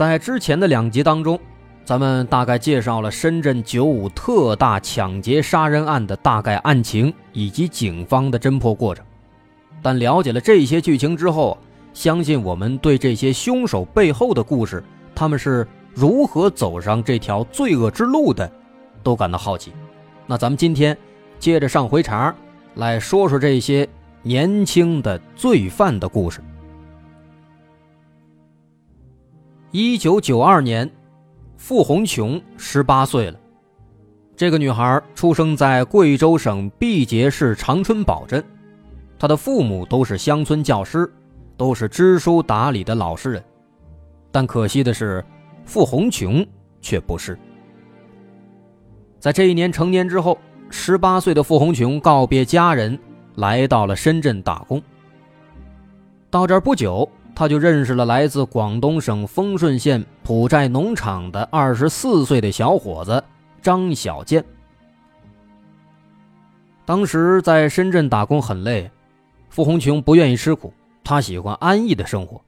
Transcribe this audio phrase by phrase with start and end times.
[0.00, 1.38] 在之前的两集当中，
[1.84, 9.04] 咱们大概介绍了深圳九五特大抢劫杀人案的大概案情以及警方的侦破过程。
[9.82, 11.58] 但了解了这些剧情之后，
[11.92, 14.82] 相信我们对这些凶手背后的故事，
[15.14, 18.50] 他们是如何走上这条罪恶之路的，
[19.02, 19.70] 都感到好奇。
[20.26, 20.96] 那咱们今天
[21.38, 22.34] 接着上回茬，
[22.76, 23.86] 来说说这些
[24.22, 26.40] 年轻的罪犯的故事。
[29.72, 30.90] 一九九二年，
[31.56, 33.38] 傅红琼十八岁了。
[34.34, 38.44] 这个女孩出生在贵州省毕节市长春堡镇，
[39.16, 41.08] 她的父母都是乡村教师，
[41.56, 43.44] 都是知书达理的老实人。
[44.32, 45.24] 但可惜的是，
[45.64, 46.44] 傅红琼
[46.80, 47.38] 却不是。
[49.20, 50.36] 在这一年成年之后，
[50.68, 52.98] 十八岁的傅红琼告别家人，
[53.36, 54.82] 来到了深圳打工。
[56.28, 57.08] 到这儿不久。
[57.40, 63.24] 他就认识了来自广东省丰顺县埔寨农场的二十四岁的小伙子
[63.62, 64.44] 张小建。
[66.84, 68.90] 当时在深圳打工很累，
[69.48, 70.70] 傅红琼不愿意吃苦，
[71.02, 72.38] 他喜欢安逸的生活。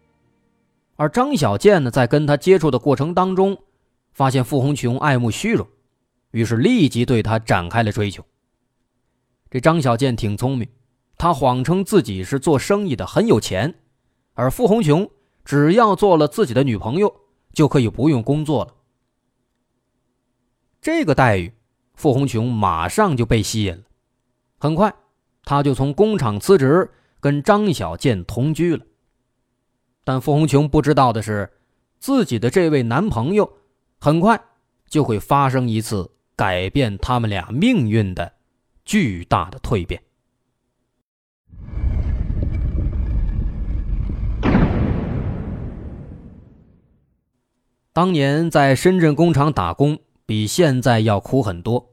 [0.97, 3.57] 而张小建呢，在跟他接触的过程当中，
[4.13, 5.67] 发现傅红琼爱慕虚荣，
[6.33, 8.23] 于是立即对他展开了追求。
[9.51, 10.69] 这张小建挺聪明，
[11.17, 13.74] 他谎称自己是做生意的，很有钱。
[14.35, 15.11] 而傅红琼
[15.45, 17.15] 只要做了自己的女朋友，
[17.53, 18.75] 就可以不用工作了。
[20.81, 21.53] 这个待遇，
[21.95, 23.83] 傅红琼马上就被吸引了。
[24.59, 24.95] 很快，
[25.45, 26.91] 他就从工厂辞职，
[27.21, 28.85] 跟张小建同居了。
[30.05, 31.53] 但傅红琼不知道的是，
[31.98, 33.59] 自己的这位男朋友，
[34.01, 34.42] 很快
[34.89, 38.33] 就会发生一次改变他们俩命运的
[38.85, 40.03] 巨大的蜕变。
[47.95, 51.91] 当年在深圳工厂打工，比现在要苦很多。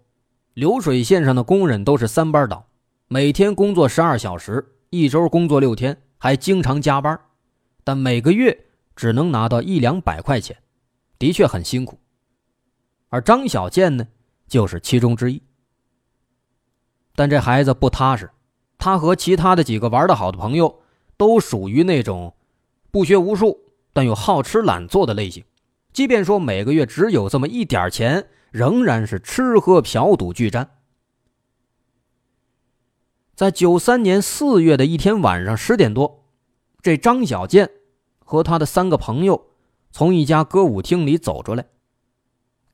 [0.53, 2.67] 流水线上的工人都是三班倒，
[3.09, 7.19] 每天工作十二小时，一周工作六天，还经常加班，
[7.83, 10.55] 但每个月只能拿到一两百块钱，
[11.17, 11.99] 的确很辛苦。
[13.09, 14.07] 而张小建呢，
[14.47, 15.43] 就是其中之一。
[17.13, 18.29] 但这孩子不踏实，
[18.77, 20.79] 他和其他的几个玩得好的朋友，
[21.17, 22.33] 都属于那种
[22.89, 23.59] 不学无术
[23.91, 25.43] 但又好吃懒做的类型。
[25.91, 30.69] 即便说每个月只有这么一点钱，仍然是吃喝嫖赌俱沾。
[33.35, 36.25] 在九三年四月的一天晚上十点多，
[36.81, 37.69] 这张小建
[38.19, 39.47] 和他的三个朋友
[39.91, 41.65] 从一家歌舞厅里走出来。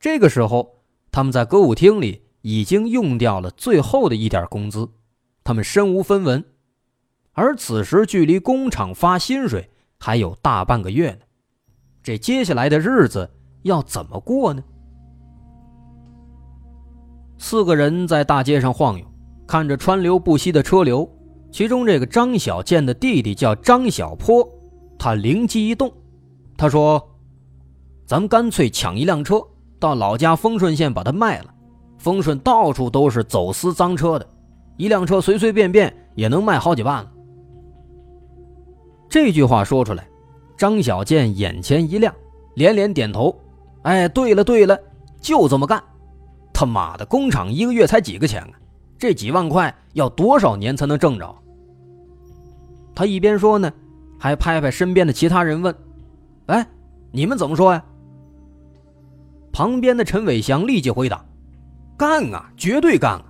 [0.00, 4.90] 这个时候，他们在歌舞厅里已经用掉了最后的一点工资，
[5.42, 6.44] 他们身无分文。
[7.32, 11.20] 而此时距离工厂发薪水还有大半个月呢。
[12.06, 13.28] 这接下来的日子
[13.62, 14.62] 要怎么过呢？
[17.36, 19.04] 四个人在大街上晃悠，
[19.44, 21.10] 看着川流不息的车流。
[21.50, 24.48] 其中这个张小建的弟弟叫张小坡，
[24.96, 25.92] 他灵机一动，
[26.56, 27.04] 他说
[28.06, 29.42] ：“咱们干脆抢一辆车，
[29.80, 31.52] 到老家丰顺县把它卖了。
[31.98, 34.24] 丰顺到处都是走私赃车的，
[34.76, 37.04] 一辆车随随便便也能卖好几万。”
[39.10, 40.06] 这句话说出来。
[40.56, 42.14] 张小建眼前一亮，
[42.54, 43.38] 连连点头
[43.82, 44.78] ：“哎，对了对了，
[45.20, 45.82] 就这么干！
[46.52, 48.52] 他妈的，工厂一个月才几个钱啊？
[48.98, 51.36] 这几万块要多少年才能挣着？”
[52.94, 53.70] 他一边说呢，
[54.18, 55.74] 还拍拍身边的其他人问
[56.46, 56.66] ：“哎，
[57.10, 57.84] 你们怎么说呀？”
[59.52, 61.22] 旁边的陈伟祥立即回答
[61.98, 63.24] ：“干啊，绝对干啊！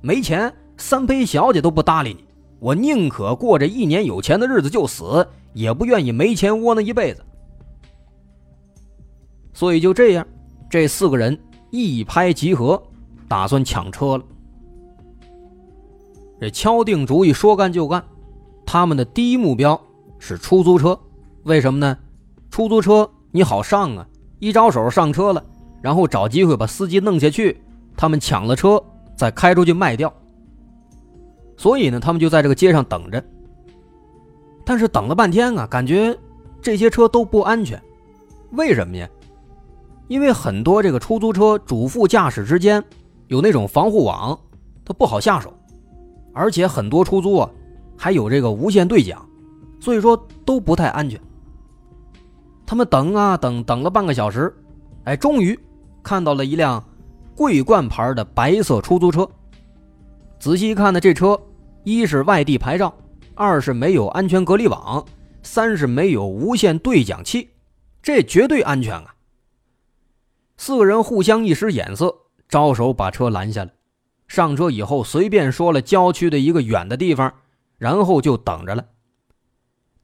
[0.00, 2.24] 没钱，三陪小姐都不搭理你。
[2.58, 7.22] 我宁可过这一年有钱的日子就死。”也不愿意没钱窝囊一辈子，
[9.52, 10.26] 所以就这样，
[10.70, 11.38] 这四个人
[11.70, 12.82] 一拍即合，
[13.28, 14.24] 打算抢车了。
[16.40, 18.02] 这敲定主意，说干就干。
[18.66, 19.80] 他们的第一目标
[20.18, 20.98] 是出租车，
[21.44, 21.96] 为什么呢？
[22.50, 24.06] 出租车你好上啊，
[24.38, 25.44] 一招手上车了，
[25.80, 27.60] 然后找机会把司机弄下去，
[27.96, 28.82] 他们抢了车
[29.16, 30.12] 再开出去卖掉。
[31.56, 33.22] 所以呢，他们就在这个街上等着。
[34.72, 36.18] 但是等了半天啊，感觉
[36.62, 37.78] 这些车都不安全，
[38.52, 39.06] 为什么呀？
[40.08, 42.82] 因为很多这个出租车主副驾驶之间
[43.26, 44.40] 有那种防护网，
[44.82, 45.52] 它不好下手，
[46.32, 47.50] 而且很多出租啊
[47.98, 49.28] 还有这个无线对讲，
[49.78, 50.16] 所以说
[50.46, 51.20] 都不太安全。
[52.64, 54.56] 他们等啊等，等了半个小时，
[55.04, 55.58] 哎，终于
[56.02, 56.82] 看到了一辆
[57.36, 59.28] 桂冠牌的白色出租车。
[60.38, 61.38] 仔细一看呢，这车
[61.84, 62.90] 一是外地牌照，
[63.34, 65.04] 二是没有安全隔离网，
[65.42, 67.50] 三是没有无线对讲器，
[68.02, 69.14] 这绝对安全啊！
[70.56, 72.14] 四个人互相一使眼色，
[72.48, 73.72] 招手把车拦下来。
[74.28, 77.34] 上车以后，随便说了郊区的一个远的地方，
[77.78, 78.86] 然后就等着了。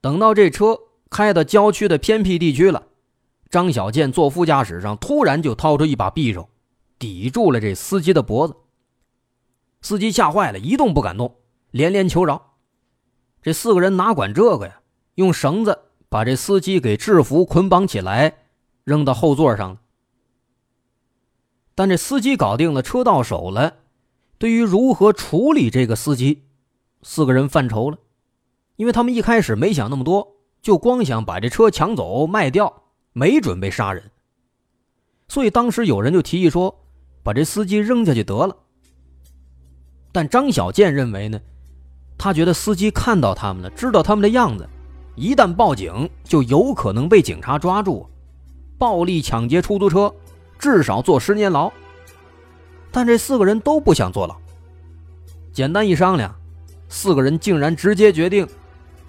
[0.00, 0.78] 等到这车。
[1.10, 2.88] 开到郊区的偏僻地区了，
[3.48, 6.50] 张小健坐副驾驶上，突然就掏出一把匕首，
[6.98, 8.54] 抵住了这司机的脖子。
[9.80, 11.36] 司机吓坏了，一动不敢动，
[11.70, 12.47] 连连求饶。
[13.42, 14.80] 这四个人哪管这个呀？
[15.14, 18.38] 用绳子把这司机给制服、捆绑起来，
[18.84, 19.80] 扔到后座上了。
[21.74, 23.76] 但这司机搞定了，车到手了。
[24.38, 26.44] 对于如何处理这个司机，
[27.02, 27.98] 四个人犯愁了，
[28.76, 30.36] 因为他们一开始没想那么多。
[30.60, 32.82] 就光想把这车抢走卖掉，
[33.12, 34.10] 没准备杀人。
[35.28, 36.84] 所以当时有人就提议说，
[37.22, 38.56] 把这司机扔下去得了。
[40.10, 41.40] 但张小健认为呢，
[42.18, 44.68] 他觉得司机看到他们了，知道他们的样子，
[45.14, 48.06] 一旦报警就有可能被警察抓住，
[48.76, 50.12] 暴力抢劫出租车，
[50.58, 51.72] 至少坐十年牢。
[52.90, 54.36] 但这四个人都不想坐牢。
[55.52, 56.34] 简单一商量，
[56.88, 58.46] 四个人竟然直接决定。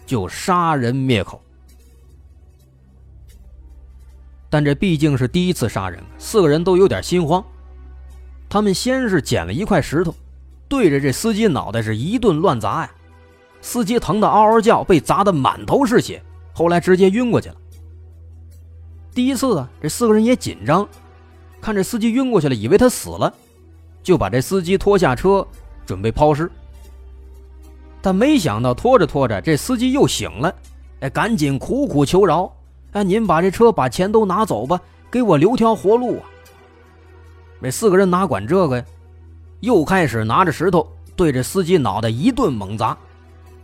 [0.06, 1.40] 就杀人灭口，
[4.50, 7.46] 但这毕竟是第一次杀人，四个人都有点心慌。
[8.50, 10.16] 他们先是捡了一块石头，
[10.68, 12.92] 对着这司机脑袋是一顿乱砸呀，
[13.62, 16.22] 司机疼得嗷嗷叫，被砸得满头是血，
[16.54, 17.56] 后来直接晕过去了。
[19.14, 20.88] 第一次啊，这四个人也紧张，
[21.60, 23.34] 看这司机晕过去了，以为他死了，
[24.02, 25.46] 就把这司机拖下车，
[25.86, 26.50] 准备抛尸。
[28.02, 30.56] 但没想到拖着拖着，这司机又醒了，
[31.02, 32.50] 哎，赶紧苦苦求饶，
[32.94, 34.80] 哎，您把这车把钱都拿走吧，
[35.12, 36.24] 给我留条活路啊！
[37.62, 38.86] 这四个人哪管这个呀，
[39.60, 42.98] 又开始拿着石头对着司机脑袋一顿猛砸，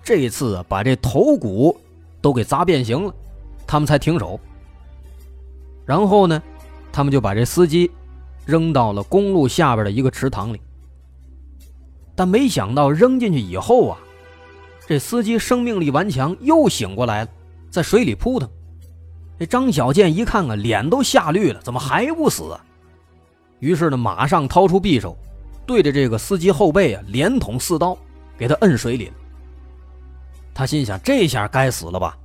[0.05, 1.75] 这次把这头骨
[2.21, 3.13] 都给砸变形了，
[3.65, 4.39] 他们才停手。
[5.83, 6.41] 然后呢，
[6.91, 7.89] 他们就把这司机
[8.45, 10.61] 扔到了公路下边的一个池塘里，
[12.15, 13.97] 但没想到扔进去以后啊。
[14.87, 17.29] 这司机生命力顽强，又醒过来了，
[17.71, 18.47] 在水里扑腾。
[19.39, 22.63] 这张小健一看啊，脸都吓绿了，怎么还不死啊？
[23.57, 25.17] 于是呢，马上掏出匕首，
[25.65, 27.97] 对着这个司机后背啊，连捅四刀，
[28.37, 29.13] 给他摁水里了。
[30.55, 32.17] 他心想：这下该死了吧？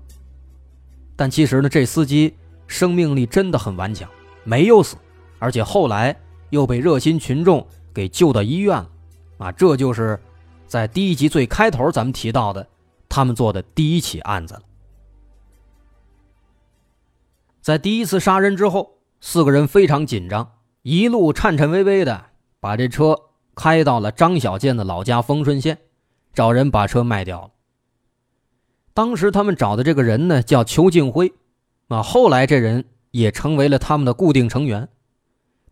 [1.17, 2.35] 但其实呢，这司机
[2.67, 4.09] 生命力真的很顽强，
[4.45, 4.97] 没有死，
[5.39, 6.19] 而且后来
[6.49, 8.91] 又被热心群众给救到医院了。
[9.37, 10.19] 啊，这就是。
[10.67, 12.65] 在第一集最开头，咱们提到的
[13.09, 14.63] 他们做的第一起案子了。
[17.61, 22.27] 在第一次杀人之后，四个人非常紧张，一路颤颤巍巍的
[22.61, 23.19] 把这车
[23.57, 25.77] 开到了张小健的老家丰顺县，
[26.33, 27.51] 找人把车卖掉了。
[28.95, 31.33] 当时他们找的这个人呢，叫邱敬辉，
[31.89, 34.89] 啊，后来这人也成为了他们的固定成员。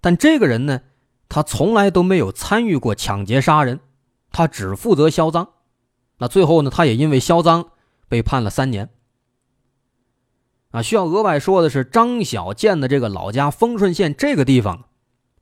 [0.00, 0.82] 但这个人呢，
[1.28, 3.80] 他从来都没有参与过抢劫杀人。
[4.30, 5.48] 他只负责销赃，
[6.18, 6.70] 那最后呢？
[6.70, 7.70] 他也因为销赃
[8.08, 8.90] 被判了三年。
[10.70, 14.84] 啊，需要额外说的是，张小建的这个老家丰顺县这个地方，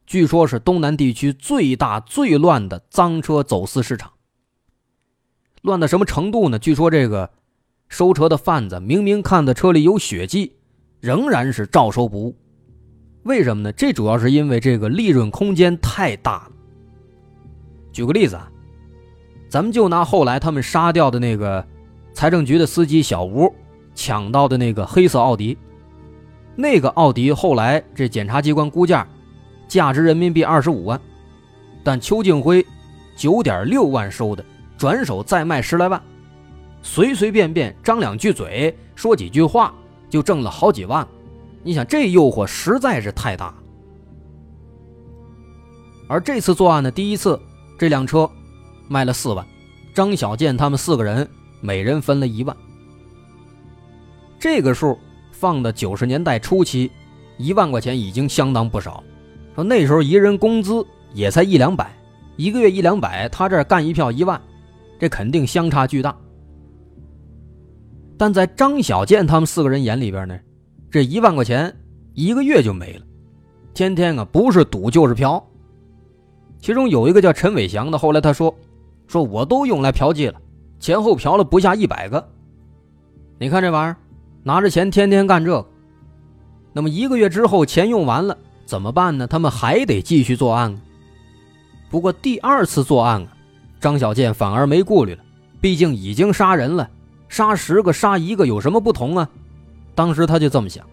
[0.06, 4.12] 据说是东南地区最大最乱的赃车走私市场。
[5.62, 6.58] 乱到什么程度呢？
[6.60, 7.32] 据说这个
[7.88, 10.52] 收车的贩子明明看到车里有血迹，
[11.00, 12.36] 仍然是照收不误。
[13.22, 13.72] 为什么呢？
[13.72, 16.52] 这主要是因为这个利润空间太大了。
[17.92, 18.50] 举个例子啊。
[19.48, 21.64] 咱们就拿后来他们杀掉的那个
[22.12, 23.50] 财政局的司机小吴
[23.94, 25.56] 抢到的那个黑色奥迪，
[26.56, 29.06] 那个奥迪后来这检察机关估价
[29.68, 31.00] 价值人民币二十五万，
[31.84, 32.66] 但邱敬辉
[33.16, 34.44] 九点六万收的，
[34.76, 36.02] 转手再卖十来万，
[36.86, 39.74] 随随便便张两句嘴说几句话
[40.08, 41.06] 就挣了好几万，
[41.64, 43.52] 你想这诱惑实在是太大。
[46.08, 47.38] 而这次作案的第一次，
[47.76, 48.30] 这辆车。
[48.88, 49.44] 卖了四万，
[49.92, 51.28] 张小健他们四个人
[51.60, 52.56] 每人分了一万。
[54.38, 54.96] 这个数
[55.32, 56.92] 放到九十年代初期，
[57.36, 59.02] 一万块钱已经相当不少。
[59.56, 61.92] 说那时候一人工资也才一两百，
[62.36, 64.40] 一个月一两百，他这干一票一万，
[65.00, 66.16] 这肯定相差巨大。
[68.18, 70.38] 但在张小健他们四个人眼里边呢，
[70.90, 71.74] 这一万块钱
[72.14, 73.04] 一个月就没了，
[73.74, 75.44] 天天啊不是赌就是嫖。
[76.58, 78.52] 其中有一个叫陈伟祥的，后来他说
[79.06, 80.40] ：“说我都用来嫖妓了，
[80.80, 82.26] 前后嫖了不下一百个。
[83.38, 83.96] 你看这玩意儿，
[84.42, 85.66] 拿着钱天天干这个。
[86.72, 89.26] 那么一个月之后钱用完了怎么办呢？
[89.26, 90.74] 他们还得继续作案。
[91.90, 93.28] 不过第二次作案啊，
[93.78, 95.22] 张小健反而没顾虑了，
[95.60, 96.88] 毕竟已经杀人了，
[97.28, 99.28] 杀十个杀一个有什么不同啊？
[99.94, 100.86] 当时他就这么想。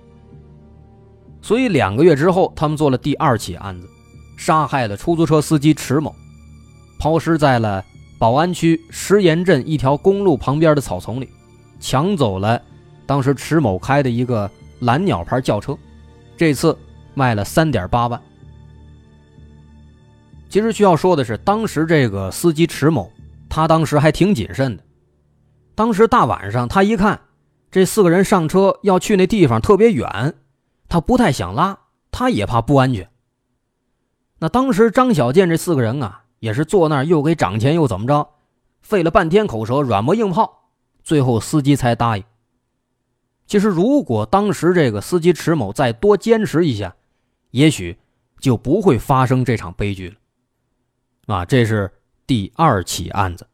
[1.41, 3.89] 所以两个月之后，他们做了第二起案子。”
[4.35, 6.13] 杀害了出租车司机迟某，
[6.99, 7.85] 抛尸在了
[8.17, 11.29] 宝安区石岩镇一条公路旁边的草丛里，
[11.79, 12.61] 抢走了
[13.05, 14.49] 当时迟某开的一个
[14.79, 15.77] 蓝鸟牌轿车，
[16.35, 16.77] 这次
[17.13, 18.19] 卖了三点八万。
[20.49, 23.09] 其实需要说的是，当时这个司机迟某，
[23.47, 24.83] 他当时还挺谨慎的。
[25.75, 27.21] 当时大晚上，他一看
[27.71, 30.35] 这四个人上车要去那地方特别远，
[30.87, 31.79] 他不太想拉，
[32.11, 33.09] 他也怕不安全。
[34.39, 38.29] 那当时张小健这四个人啊，也是坐那儿又给涨钱又怎么着，
[38.81, 40.69] 费了半天口舌，软磨硬泡，
[41.03, 42.23] 最后司机才答应。
[43.47, 46.95] 其实如果当时这个司机迟某再多坚持一下，
[47.51, 47.97] 也许
[48.39, 50.15] 就不会发生这场悲剧了。
[51.33, 51.91] 啊，这是
[52.27, 53.47] 第二起案子。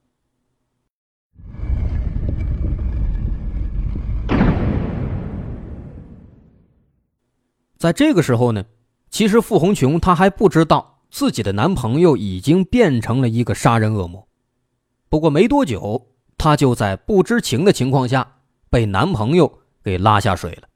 [7.79, 8.63] 在这个时候呢。
[9.11, 14.27] 其实傅红琼她还不知道自己的男朋友已经变成了一个杀人恶魔，
[15.09, 18.35] 不过没多久，她就在不知情的情况下
[18.69, 19.51] 被男朋友
[19.83, 20.67] 给拉下水了。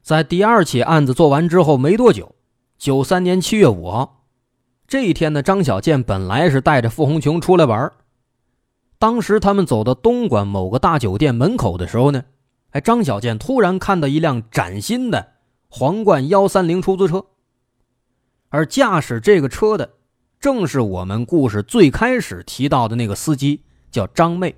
[0.00, 2.36] 在第二起案子做完之后没多久，
[2.78, 4.28] 九三年七月五号
[4.86, 7.90] 这一天呢，张小健本来是带着傅红琼出来玩，
[9.00, 12.22] 当时他们走到东莞某个大酒店门口的时候呢，
[12.76, 15.32] 哎，张小健突然看到一辆崭新的。
[15.68, 17.24] 皇冠幺三零出租车，
[18.50, 19.90] 而驾驶这个车的
[20.38, 24.54] 正是我们故事最开始提到的那个司机，叫张妹。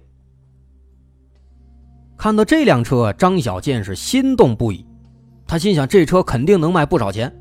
[2.17, 4.85] 看到这辆车，张小健是心动不已，
[5.47, 7.33] 他心想这车肯定能卖不少钱。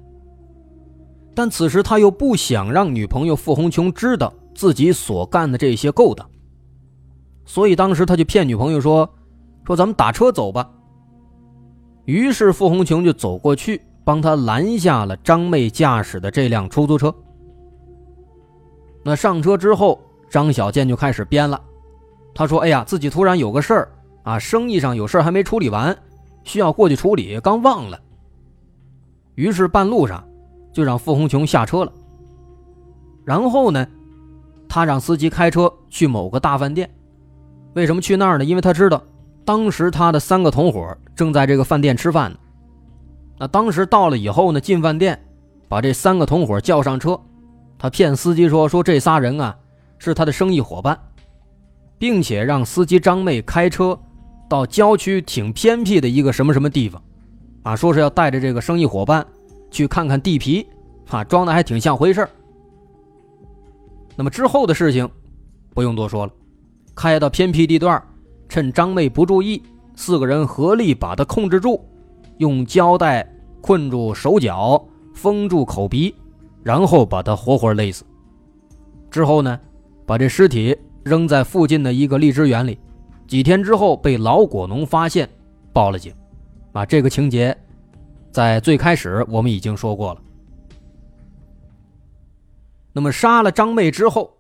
[1.34, 6.30] 但此时他又不想让女朋友傅红琼知道自己所干的这些勾当，
[7.46, 9.12] 所以当时他就骗女朋友说
[9.68, 10.68] ：“说咱们打车走吧。”
[12.06, 17.14] 于是傅红琼就走过去，帮他拦下了张妹驾驶的这辆出租车。
[19.04, 21.62] 那上车之后，张小健就开始编了。
[22.34, 23.92] 他说：“哎呀，自己突然有个事儿
[24.24, 25.98] 啊，生意上有事儿还没处理完，
[26.44, 28.00] 需要过去处理，刚忘了。”
[29.36, 30.24] 于是半路上
[30.72, 31.92] 就让傅红琼下车了。
[33.26, 33.86] 然后呢，
[34.70, 36.90] 他让司机开车去某个大饭店。
[37.74, 38.46] 为什么去那儿呢？
[38.46, 39.04] 因为他知道。
[39.48, 42.38] 当时他的三个同伙正在这个饭店吃饭呢。
[43.40, 45.18] 那当时到了以后呢，进饭店，
[45.70, 47.18] 把这三个同伙叫上车，
[47.80, 49.58] 他骗司机说说这仨人啊
[50.00, 51.00] 是他的生意伙伴，
[51.98, 53.98] 并且让司机张妹开车
[54.50, 57.02] 到郊区挺偏僻的一个什么什么地方，
[57.64, 59.26] 啊，说是要带着这个生意伙伴
[59.72, 60.68] 去看看地皮，
[61.10, 62.28] 啊，装的还挺像回事
[64.18, 65.10] 那么之后的事情
[65.74, 66.34] 不用多说了，
[66.94, 68.04] 开到偏僻地段。
[68.58, 69.62] 趁张妹不注意，
[69.96, 71.80] 四个人合力把她控制住，
[72.40, 73.24] 用胶带
[73.62, 74.84] 困住手脚，
[75.14, 76.16] 封住口鼻，
[76.64, 78.04] 然后把她活活勒死。
[79.12, 79.60] 之后呢，
[80.08, 82.80] 把这尸体扔在附近的一个荔枝园里。
[83.28, 85.30] 几天之后，被老果农发现，
[85.72, 86.12] 报了警。
[86.72, 87.56] 啊，这个情节
[88.32, 90.22] 在最开始我们已经说过了。
[92.92, 94.32] 那么杀了张妹之后，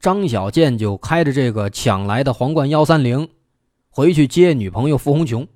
[0.00, 3.28] 张小健就开着这个抢来的皇冠幺三零。
[3.90, 5.46] 回去接女朋友傅红琼。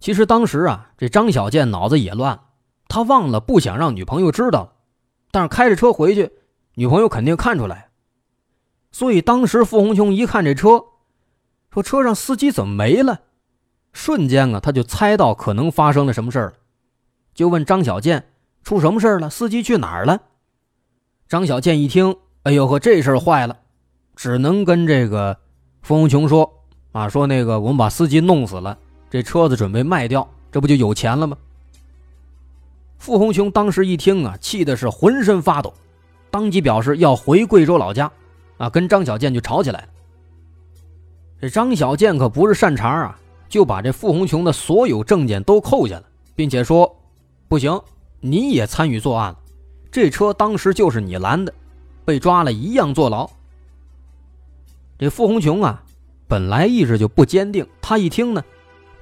[0.00, 2.40] 其实当时啊，这张小健脑子也乱，
[2.88, 4.76] 他忘了不想让女朋友知道，
[5.30, 6.32] 但是开着车回去，
[6.74, 7.90] 女朋友肯定看出来。
[8.90, 10.84] 所以当时傅红琼一看这车，
[11.70, 13.20] 说车上司机怎么没了？
[13.92, 16.54] 瞬间啊，他就猜到可能发生了什么事儿了，
[17.34, 18.32] 就问张小健
[18.64, 19.28] 出什么事儿了？
[19.30, 20.22] 司机去哪儿了？
[21.28, 23.58] 张小健一听，哎呦呵，这事儿坏了，
[24.16, 25.38] 只能跟这个
[25.82, 26.59] 傅红琼说。
[26.92, 28.76] 啊，说那个我们把司机弄死了，
[29.08, 31.36] 这车子准备卖掉，这不就有钱了吗？
[32.98, 35.72] 傅红琼当时一听啊，气的是浑身发抖，
[36.30, 38.10] 当即表示要回贵州老家，
[38.58, 39.88] 啊，跟张小健就吵起来了。
[41.40, 43.18] 这张小健可不是善茬啊，
[43.48, 46.02] 就把这傅红琼的所有证件都扣下了，
[46.34, 46.96] 并且说
[47.46, 47.80] ：“不行，
[48.18, 49.38] 你也参与作案了，
[49.92, 51.54] 这车当时就是你拦的，
[52.04, 53.30] 被抓了一样坐牢。”
[54.98, 55.84] 这傅红琼啊。
[56.30, 58.44] 本来意志就不坚定，他一听呢，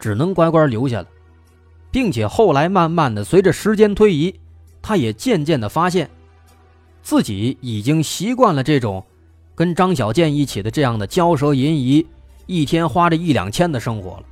[0.00, 1.06] 只能乖乖留下了。
[1.90, 4.34] 并且后来慢慢的随着时间推移，
[4.80, 6.08] 他也渐渐的发现，
[7.02, 9.04] 自己已经习惯了这种
[9.54, 12.06] 跟张小健一起的这样的骄奢淫逸，
[12.46, 14.22] 一天花着一两千的生活了，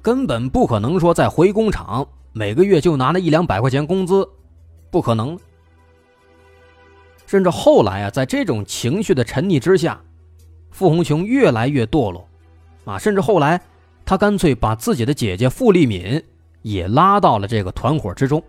[0.00, 4.28] 根本不可能说再回工厂每个月就拿那一两百块钱工资，
[4.88, 5.36] 不可能。
[7.26, 10.00] 甚至后来啊，在这种情绪的沉溺之下，
[10.70, 12.28] 傅红琼越来越堕落，
[12.86, 13.60] 啊，甚至后来
[14.06, 16.24] 他干脆把自己的姐姐傅丽敏
[16.62, 18.42] 也拉到了这个团伙之中。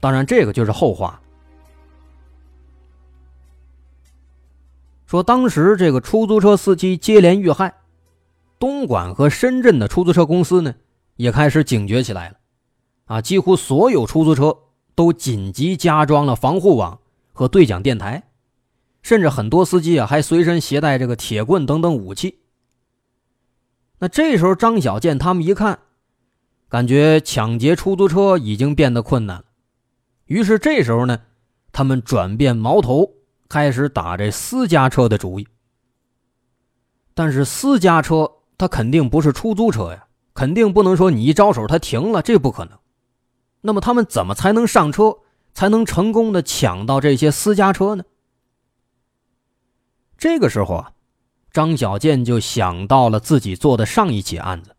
[0.00, 1.18] 当然，这个就是后话。
[5.06, 7.72] 说当时这个出租车司机接连遇害，
[8.58, 10.74] 东莞和深圳的出租车公司呢
[11.16, 12.36] 也开始警觉起来了，
[13.06, 14.58] 啊，几乎所有出租车
[14.94, 16.98] 都紧急加装了防护网。
[17.36, 18.22] 和对讲电台，
[19.02, 22.38] 甚至很多司机啊还随身携带这个铁棍等等武器。
[23.98, 25.78] 那这时候张小健他们一看，
[26.68, 29.44] 感觉抢劫出租车已经变得困难了，
[30.26, 31.20] 于是这时候呢，
[31.72, 33.10] 他们转变矛头，
[33.48, 35.46] 开始打这私家车的主意。
[37.14, 42.78] 但是私家车它肯定不是出租车呀，肯定不能说你一招手它停了，这不可能。
[43.60, 45.18] 那么他们怎么才能上车？
[45.54, 48.02] 才能成功的抢到这些私家车呢？
[50.18, 50.92] 这个时候啊，
[51.54, 54.74] 张小健就想到了自己做的上一起案子。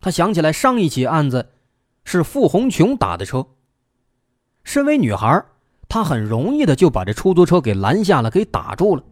[0.00, 1.50] 他想起来上一起案子
[2.02, 3.46] 是傅红琼打的车。
[4.64, 5.40] 身为女孩，
[5.88, 9.02] 她很容易的就把这出租车给拦下了，给打住了。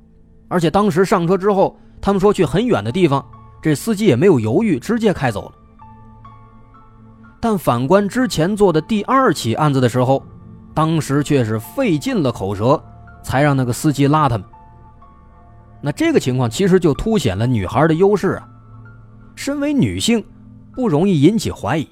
[0.49, 3.25] 而且当时上车之后，他们说去很远的地方，
[3.63, 5.55] 这司机也没有犹豫，直接开走了。
[7.41, 10.21] 但反观之前做的第二起案子的时候，
[10.75, 12.83] 当时却是费尽了口舌，
[13.23, 14.45] 才让那个司机拉他们。
[15.81, 18.49] 那这个情况其实就凸显了女孩的优势啊，
[19.35, 20.25] 身为女性，
[20.73, 21.89] 不容易引起怀疑。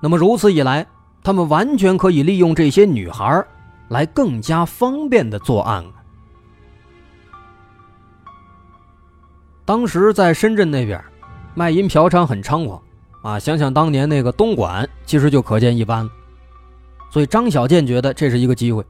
[0.00, 0.86] 那么如此一来，
[1.22, 3.44] 他们完全可以利用这些女孩，
[3.88, 5.84] 来更加方便的作案。
[9.64, 11.02] 当时在深圳那边，
[11.54, 12.82] 卖淫嫖娼很猖狂
[13.22, 16.08] 啊，想想当年那个东莞，其实就可见一斑。
[17.10, 18.84] 所以张小健觉得这是一个机会，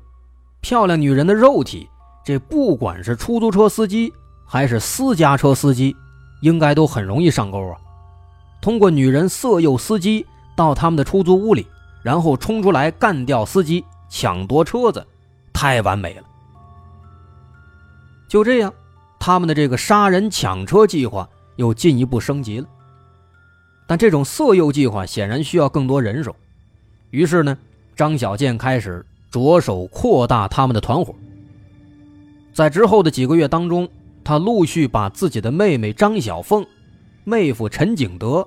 [0.60, 1.88] 漂亮女人的肉体，
[2.24, 4.12] 这不管是出租车司机
[4.46, 5.96] 还是私家车司机，
[6.40, 7.76] 应该都很容易上钩啊。
[8.60, 10.24] 通过女人色诱司机
[10.56, 11.66] 到他们的出租屋里，
[12.02, 15.04] 然后冲出来干掉司机，抢夺车子，
[15.52, 16.22] 太完美了。
[18.28, 18.72] 就这样，
[19.18, 22.66] 他们的这个杀人抢车计划又进一步升级了。
[23.86, 26.34] 但这种色诱计划显然需要更多人手，
[27.10, 27.56] 于是呢。
[27.94, 31.14] 张小健开始着手扩大他们的团伙。
[32.52, 33.88] 在之后的几个月当中，
[34.22, 36.64] 他陆续把自己的妹妹张小凤、
[37.24, 38.46] 妹夫陈景德，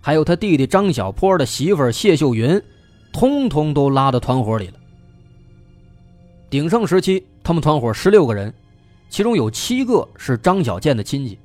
[0.00, 2.60] 还有他弟弟张小坡的媳妇谢秀云，
[3.12, 4.74] 通通都拉到团伙里了。
[6.48, 8.52] 鼎盛时期，他们团伙十六个人，
[9.08, 11.38] 其中有七个是张小健的亲戚，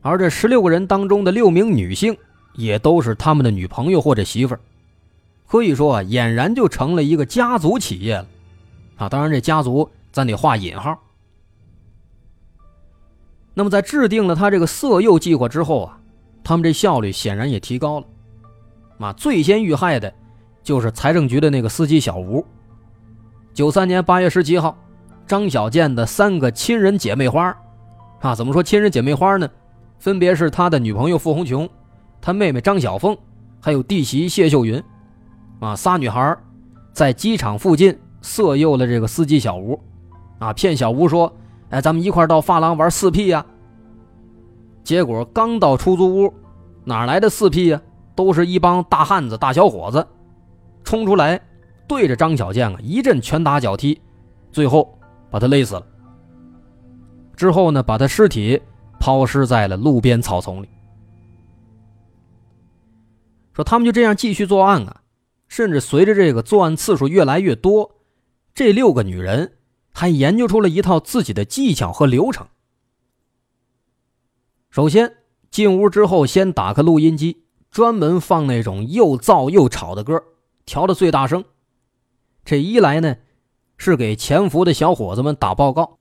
[0.00, 2.16] 而这十六个人当中的六名女性，
[2.54, 4.60] 也都是他们的女朋友或者媳妇儿。
[5.46, 8.26] 可以说啊，俨然就成了一个家族企业了，
[8.96, 10.98] 啊，当然这家族咱得画引号。
[13.54, 15.98] 那么在制定了他这个色诱计划之后啊，
[16.44, 18.06] 他们这效率显然也提高了，
[18.98, 20.12] 啊，最先遇害的，
[20.62, 22.44] 就是财政局的那个司机小吴。
[23.52, 24.76] 九三年八月十七号，
[25.26, 27.54] 张小健的三个亲人姐妹花，
[28.20, 29.48] 啊，怎么说亲人姐妹花呢？
[29.98, 31.68] 分别是他的女朋友傅红琼，
[32.20, 33.16] 他妹妹张小凤，
[33.60, 34.82] 还有弟媳谢秀云。
[35.58, 36.34] 啊，仨女孩
[36.92, 39.78] 在机场附近色诱了这个司机小吴，
[40.38, 41.30] 啊，骗小吴说
[41.70, 43.44] ：“哎，咱们一块到发廊玩四 P 呀。”
[44.84, 46.34] 结果刚到出租屋，
[46.84, 47.80] 哪来的四 P 呀？
[48.14, 50.06] 都是一帮大汉子、大小伙子，
[50.84, 51.40] 冲出来
[51.88, 54.00] 对着张小健啊一阵拳打脚踢，
[54.52, 54.98] 最后
[55.30, 55.86] 把他勒死了。
[57.36, 58.60] 之后呢，把他尸体
[58.98, 60.68] 抛尸在了路边草丛里。
[63.54, 65.00] 说他们就这样继续作案啊。
[65.48, 67.90] 甚至随着这个作案次数越来越多，
[68.54, 69.50] 这六个女人
[69.92, 72.46] 还研究出了一套自己的技巧和流程。
[74.70, 75.16] 首先
[75.50, 80.22] 进屋之后，先打开录音机，专门放那种又燥又吵的歌，
[80.64, 81.44] 调的最大声。
[82.44, 83.16] 这一来呢，
[83.76, 85.98] 是给潜伏的小伙子们打报告；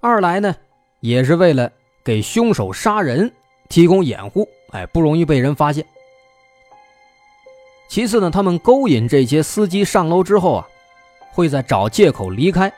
[0.00, 0.56] 二来呢，
[1.00, 1.70] 也是为了
[2.02, 3.30] 给凶手杀人
[3.68, 5.84] 提供掩护，哎，不容易被人发现。
[7.88, 10.68] 其次呢，他们勾引这些司机上楼之后啊，
[11.32, 12.72] 会在找借口离开，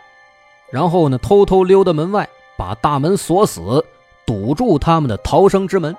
[0.71, 3.85] 然后呢，偷偷溜到门外，把大门锁死，
[4.27, 5.95] 堵住他们的逃生之门。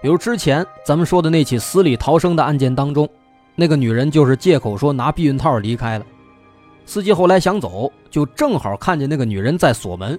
[0.00, 3.08] 比如之前咱们说的那起死里逃生的案件当中，
[3.54, 6.06] 那个女人就是借口说拿避孕套离开了，
[6.86, 10.18] 司机后来想走，就正好看见那个女人在锁门，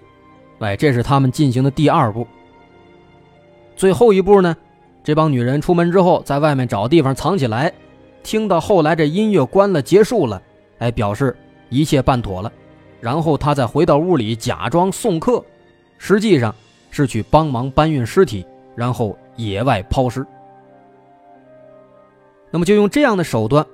[0.60, 2.26] 哎，这是他们进行的第二步。
[3.76, 4.56] 最后一步呢，
[5.04, 7.74] 这帮女人出门之后，在外面找地方藏起来，
[8.24, 10.42] 听到后来这音乐关了结束了，
[10.84, 11.34] 哎，表示
[11.70, 12.52] 一切办妥了，
[13.00, 15.42] 然后他再回到屋里假装送客，
[15.98, 16.54] 实际上
[16.92, 20.26] 是去帮忙搬运尸体，然后野外抛尸。
[22.52, 23.66] 那么就用这样的手段，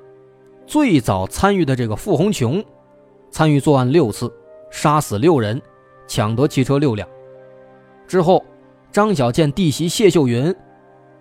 [0.67, 2.63] 最早参与的这个傅红琼，
[3.31, 4.31] 参与作案六次，
[4.69, 5.59] 杀死六人，
[6.07, 7.09] 抢得汽车六辆，
[8.07, 8.45] 之后。
[8.91, 10.53] 张小建弟媳谢秀云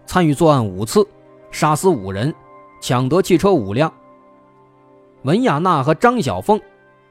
[0.07, 1.07] 参与作案五次，
[1.51, 2.35] 杀死五人，
[2.81, 3.93] 抢得汽车五辆。
[5.23, 6.61] 文雅娜和张小凤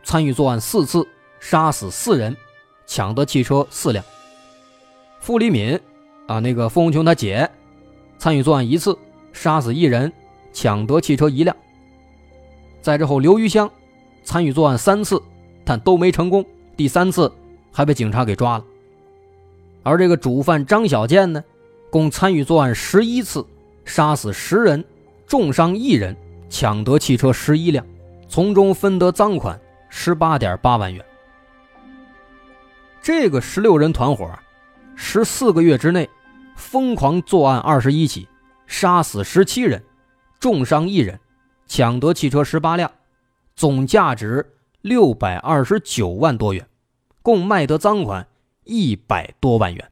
[0.03, 1.05] 参与作案四次，
[1.39, 2.35] 杀死四人，
[2.85, 4.03] 抢得汽车四辆。
[5.19, 5.77] 傅立敏
[6.27, 7.49] 啊，那个傅红琼他姐
[8.17, 8.97] 参与作案一次，
[9.33, 10.11] 杀死一人，
[10.53, 11.55] 抢得汽车一辆。
[12.81, 13.69] 在之后，刘余香
[14.23, 15.21] 参与作案三次，
[15.65, 16.45] 但都没成功，
[16.77, 17.29] 第三次
[17.73, 18.63] 还被警察给抓了。
[19.83, 21.43] 而这个主犯张小建呢，
[21.89, 23.45] 共参与作案十一次，
[23.83, 24.83] 杀死十人，
[25.25, 26.15] 重伤一人，
[26.49, 27.85] 抢得汽车十一辆，
[28.27, 29.59] 从中分得赃款
[29.89, 31.03] 十八点八万元。
[33.01, 34.29] 这个十六人团伙，
[34.95, 36.09] 十四个月之内，
[36.55, 38.27] 疯狂作案二十一起，
[38.65, 39.83] 杀死十七人，
[40.39, 41.19] 重伤一人，
[41.65, 42.91] 抢得汽车十八辆，
[43.55, 44.45] 总价值
[44.81, 46.67] 六百二十九万多元，
[47.21, 48.27] 共卖得赃款。
[48.69, 49.91] 一百多万元。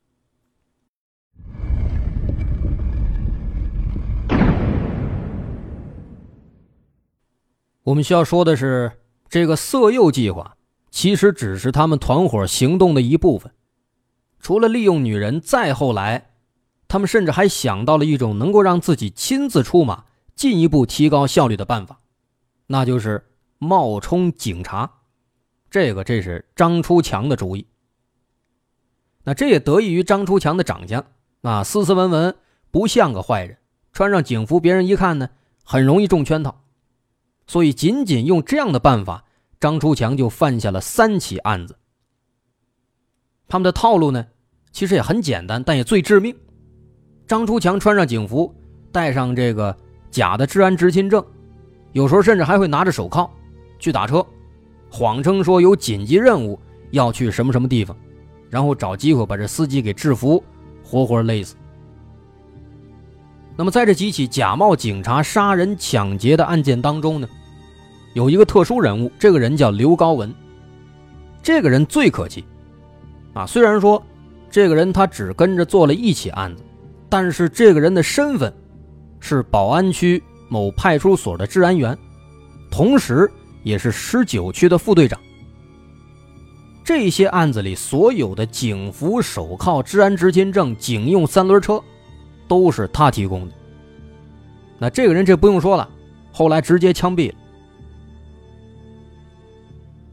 [7.86, 8.94] 我们需要说的是，
[9.30, 10.58] 这个色诱计划
[10.90, 13.54] 其实只是他们团伙行动的一部分。
[14.40, 16.32] 除了利用女人，再后来，
[16.88, 22.00] 他们甚至还想到了一种能够让自己亲自出马、进一步提高效率的办法，
[22.66, 23.24] 那就是
[23.60, 24.92] 冒充警察。
[25.70, 27.68] 这个，这是张出强的主意。
[29.26, 31.06] 那这也得益于张出强的长相
[31.44, 32.36] 啊，斯斯文文，
[32.72, 33.60] 不像个坏人。
[33.94, 35.30] 穿上警服，别人一看呢，
[35.64, 36.64] 很容易中圈套。
[37.48, 39.24] 所以，仅仅用这样的办法，
[39.60, 41.78] 张出强就犯下了三起案子。
[43.48, 44.26] 他们的套路呢，
[44.72, 46.36] 其实也很简单，但也最致命。
[47.28, 48.54] 张出强穿上警服，
[48.92, 49.76] 带上这个
[50.10, 51.24] 假的治安执勤证，
[51.94, 53.30] 有时候甚至还会拿着手铐
[53.78, 54.26] 去打车，
[54.90, 56.60] 谎称说有紧急任务
[56.92, 57.96] 要去什么什么地方。
[58.50, 60.42] 然后找机会把这司机给制服，
[60.84, 61.56] 活活累死。
[63.58, 67.28] 那么在这几起假冒警察杀人抢劫的案件当中呢，
[68.14, 70.34] 有一个特殊人物，这个人叫刘高文。
[71.42, 72.44] 这个人最可气，
[73.34, 74.04] 啊，虽然说
[74.50, 76.64] 这个人他只跟着做了一起案子，
[77.08, 78.52] 但是这个人的身份
[79.20, 81.98] 是宝安区某派出所的治安员，
[82.72, 83.30] 同时
[83.64, 85.20] 也是十九区的副队长。
[86.84, 91.82] 这些案子里所有的警服、手铐、治安执勤证、警用三轮车，
[92.48, 93.54] 都是他提供的。
[94.78, 95.90] 那这个人这不用说了，
[96.32, 97.36] 后来直接枪毙了。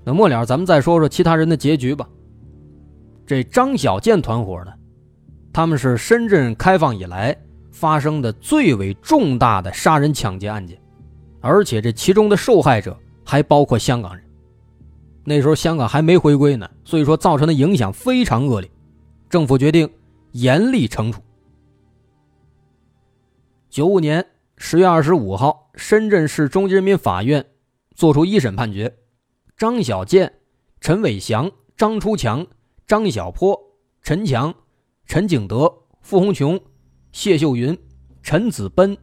[0.04, 2.08] 那末了，咱们再说说其他人的结局吧。
[3.26, 4.72] 这张小建团伙呢，
[5.52, 7.36] 他们是深圳开放以来
[7.70, 10.76] 发生的最为重大的杀人抢劫案件，
[11.40, 14.24] 而且这其中的受害者还包括香港人。
[15.24, 18.68] 那时候香港还没回归呢，所以说造成的影响非常恶劣，
[19.30, 19.88] 政府决定
[20.32, 21.22] 严厉惩处。
[23.72, 24.22] 九五年
[24.58, 27.42] 十月二十五号，深圳市中级人民法院
[27.94, 28.94] 作出一审判决：
[29.56, 30.30] 张小建、
[30.78, 32.46] 陈伟祥、张出强、
[32.86, 33.58] 张小坡、
[34.02, 34.54] 陈强、
[35.06, 36.60] 陈景德、傅红琼、
[37.12, 37.74] 谢秀云、
[38.22, 38.94] 陈子奔、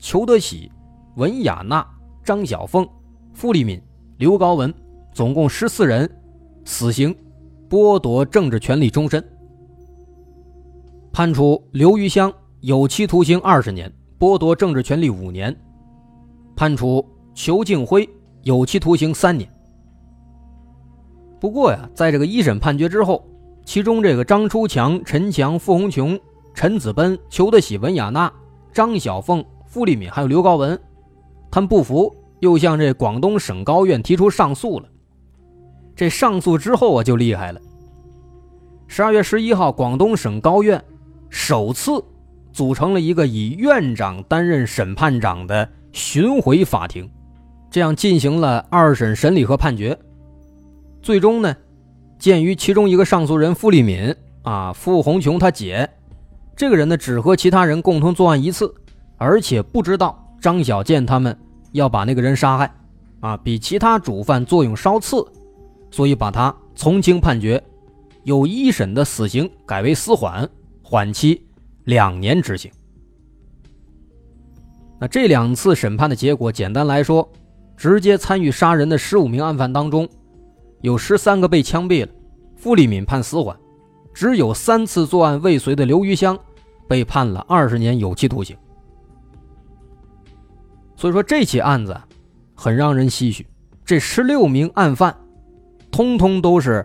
[0.00, 0.68] 裘德喜、
[1.14, 1.88] 文雅娜、
[2.24, 2.84] 张小凤、
[3.32, 3.80] 傅立敏、
[4.16, 4.74] 刘高文。
[5.12, 6.10] 总共十四人，
[6.64, 7.16] 死刑，
[7.70, 9.24] 剥夺政治权利终身。
[11.12, 15.54] 判处刘余香有期徒刑二十年，剥夺政治权利五年。
[16.56, 18.08] 判处裘敬辉
[18.42, 19.48] 有期徒刑三年。
[21.38, 23.24] 不过呀，在这个一审判决之后，
[23.64, 26.18] 其中这个张出强、陈强、傅红琼、
[26.52, 28.32] 陈子奔、裘德喜、文雅娜、
[28.72, 30.76] 张小凤、傅立敏还有刘高文，
[31.48, 34.88] 他们不服，又向这广东省高院提出上诉了。
[35.94, 37.60] 这上诉之后啊，就厉害了。
[38.88, 40.82] 十二月十一号，广东省高院
[41.28, 42.02] 首次
[42.58, 47.08] 组成了一个以院长担任审判长的巡回法庭，
[47.70, 49.96] 这样进行了二审审理和判决。
[51.00, 51.54] 最终呢，
[52.18, 55.88] 鉴于其中一个上诉人傅立敏啊、傅红琼他姐
[56.56, 58.74] 这个人呢只和其他人共同作案一次，
[59.18, 61.38] 而且不知道张小建他们
[61.70, 62.74] 要把那个人杀害，
[63.20, 65.24] 啊，比其他主犯作用稍次，
[65.92, 67.62] 所以把他从轻判决，
[68.24, 70.50] 由一审的死刑改为死缓，
[70.82, 71.40] 缓期
[71.88, 72.70] 两年执行。
[75.00, 77.26] 那这两次审判的结果，简单来说，
[77.78, 80.06] 直接参与杀人的十五名案犯当中，
[80.82, 82.12] 有十三个被枪毙了，
[82.56, 83.56] 傅立敏判死缓，
[84.12, 86.38] 只有三次作案未遂的刘余香
[86.86, 88.54] 被判了二十年有期徒刑。
[90.94, 91.98] 所以说这起案子
[92.54, 93.46] 很让人唏嘘，
[93.82, 95.16] 这十六名案犯，
[95.90, 96.84] 通通都是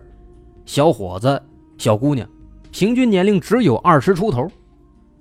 [0.65, 1.43] 小伙子、
[1.77, 2.25] 小姑娘，
[2.71, 4.49] 平均年龄只有二十出头。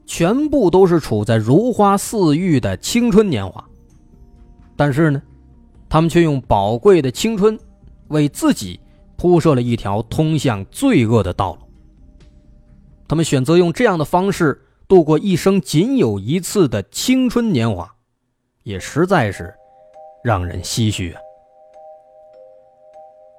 [0.06, 3.64] 全部都是处在如花似玉的青春年华，
[4.76, 5.22] 但是呢，
[5.88, 7.58] 他们却用宝贵的青春，
[8.08, 8.78] 为自己
[9.16, 11.60] 铺设了一条通向罪恶的道路。
[13.08, 17.90] 他们选择用这样的方式度过一生仅有一次的青春年华，
[18.62, 19.54] 也实在是
[20.24, 21.20] 让人唏嘘啊。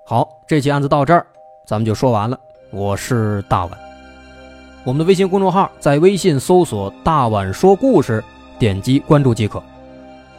[0.06, 1.26] 好，这期案子到这儿，
[1.68, 2.40] 咱们就说完了。
[2.72, 3.83] 我是大碗。
[4.84, 8.24] 我们的微信公众号在微信搜索“大碗说故事”，
[8.60, 9.64] 点击关注即可。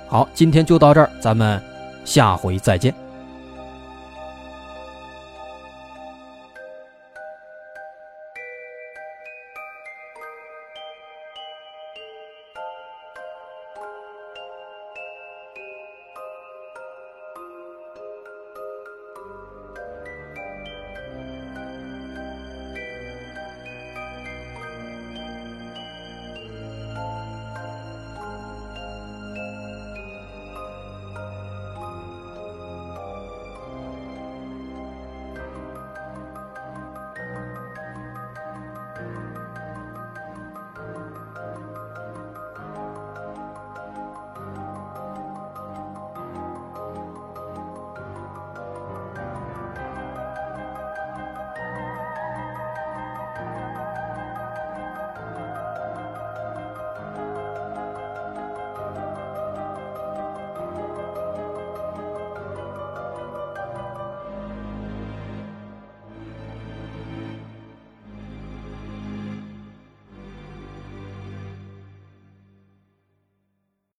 [0.07, 1.61] 好，今天就到这儿，咱们
[2.05, 2.95] 下回再见。